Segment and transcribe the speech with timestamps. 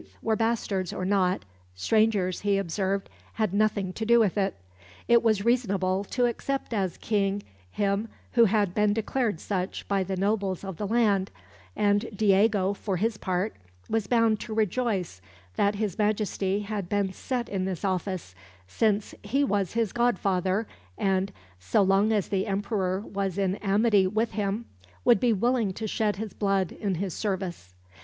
[0.23, 1.45] were bastards or not,
[1.75, 4.27] strangers, he observed, had nothing to do.
[5.07, 10.17] It was reasonable to accept as King him who had been declared such by the
[10.17, 11.29] nobles of the land;
[11.75, 13.55] and Diego, for his part,
[13.91, 15.21] was bound to rejoice
[15.55, 18.33] that His Majesty had been set in this office,
[18.67, 20.65] since he was his godfather,
[20.97, 24.65] and so long as the Emperor was in amity with him
[25.05, 27.75] would be willing to shed his blood in his service.